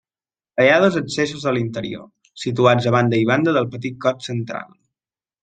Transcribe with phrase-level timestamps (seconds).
[0.61, 2.07] Hi ha dos accessos a l'interior,
[2.45, 4.67] situats a banda i banda del petit cos central.